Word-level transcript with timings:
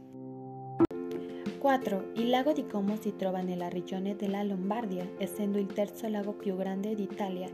4. 1.59 2.11
Il 2.15 2.29
lago 2.31 2.53
di 2.53 2.65
Como 2.65 2.95
si 2.95 3.15
trova 3.15 3.41
nella 3.41 3.67
regione 3.67 4.15
della 4.15 4.41
Lombardia, 4.41 5.07
essendo 5.19 5.59
il 5.59 5.67
terzo 5.67 6.07
lago 6.07 6.33
più 6.33 6.55
grande 6.55 6.95
d'Italia 6.95 7.47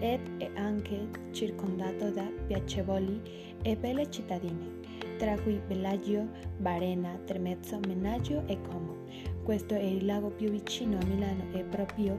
ed 0.00 0.20
è 0.38 0.50
anche 0.54 1.06
circondato 1.32 2.10
da 2.10 2.26
piacevoli 2.46 3.20
e 3.60 3.76
belle 3.76 4.10
cittadine, 4.10 4.80
tra 5.18 5.38
cui 5.38 5.60
Bellagio, 5.66 6.26
Varena, 6.56 7.20
Tremezzo, 7.26 7.78
Menaggio 7.86 8.42
e 8.46 8.58
Como. 8.62 9.04
Questo 9.42 9.74
è 9.74 9.84
il 9.84 10.06
lago 10.06 10.28
più 10.28 10.48
vicino 10.48 10.96
a 10.98 11.04
Milano 11.04 11.44
e 11.52 11.62
proprio 11.62 12.18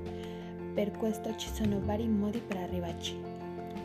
per 0.76 0.92
questo 0.92 1.36
ci 1.36 1.50
sono 1.52 1.80
vari 1.80 2.08
modi 2.08 2.40
per 2.46 2.58
arrivarci, 2.58 3.20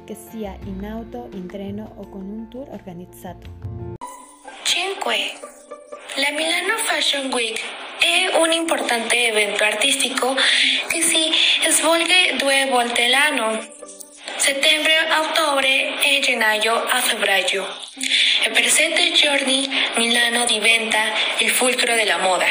che 0.04 0.14
sia 0.14 0.54
in 0.66 0.84
auto, 0.84 1.30
in 1.32 1.46
treno 1.46 1.92
o 1.94 2.06
con 2.10 2.28
un 2.28 2.46
tour 2.50 2.68
organizzato. 2.68 4.03
5. 5.04 5.16
La 6.16 6.30
Milano 6.34 6.78
Fashion 6.78 7.30
Week 7.30 7.60
è 7.98 8.38
un 8.38 8.50
importante 8.52 9.28
evento 9.28 9.62
artistico 9.62 10.34
che 10.88 11.02
si 11.02 11.28
svolge 11.68 12.36
due 12.38 12.66
volte 12.70 13.08
l'anno, 13.08 13.60
settembre 14.36 14.96
a 14.96 15.20
ottobre 15.20 16.00
e 16.02 16.20
gennaio 16.22 16.72
a 16.72 17.00
febbraio. 17.00 17.66
E 18.46 18.50
per 18.50 18.64
sette 18.64 19.12
giorni 19.12 19.68
Milano 19.98 20.46
diventa 20.46 21.12
il 21.40 21.50
fulcro 21.50 21.94
della 21.94 22.16
moda. 22.22 22.46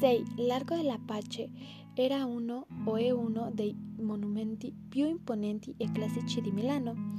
6. 0.00 0.24
L'Arco 0.46 0.74
dell'Apache 0.76 1.48
era 1.94 2.26
uno 2.26 2.66
o 2.84 2.96
è 2.96 3.10
uno 3.10 3.48
dei 3.50 3.74
monumenti 3.98 4.70
più 4.90 5.06
imponenti 5.06 5.74
e 5.78 5.90
classici 5.90 6.42
di 6.42 6.50
Milano. 6.50 7.16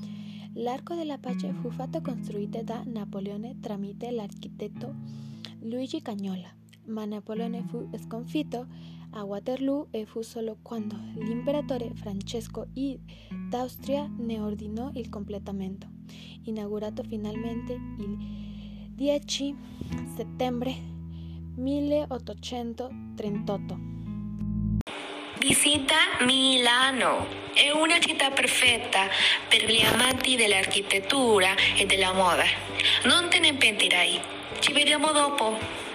L'arco 0.59 0.95
dell'Apache 0.95 1.53
fu 1.53 1.69
fatto 1.69 2.01
costruito 2.01 2.63
da 2.63 2.81
Napoleone 2.83 3.59
tramite 3.59 4.09
l'architetto 4.09 4.95
Luigi 5.59 6.01
Cagnola, 6.01 6.51
ma 6.85 7.05
Napoleone 7.05 7.63
fu 7.67 7.87
sconfitto 7.99 8.65
a 9.11 9.23
Waterloo 9.23 9.89
e 9.91 10.07
fu 10.07 10.23
solo 10.23 10.57
quando 10.63 10.97
l'imperatore 11.13 11.93
Francesco 11.93 12.69
I 12.73 12.99
d'Austria 13.49 14.11
ne 14.17 14.39
ordinò 14.39 14.89
il 14.93 15.09
completamento, 15.09 15.85
inaugurato 16.45 17.03
finalmente 17.03 17.73
il 17.73 18.17
10 18.95 19.55
settembre 20.15 20.73
1838. 21.53 23.96
Visita 25.47 25.95
Milano. 26.25 27.25
È 27.53 27.69
una 27.69 27.99
città 27.99 28.31
perfetta 28.31 29.07
per 29.47 29.63
gli 29.63 29.81
amanti 29.81 30.35
dell'architettura 30.35 31.55
e 31.77 31.85
della 31.85 32.11
moda. 32.11 32.43
Non 33.03 33.29
te 33.29 33.39
ne 33.39 33.53
pentirai. 33.53 34.19
Ci 34.59 34.73
vediamo 34.73 35.13
dopo. 35.13 35.85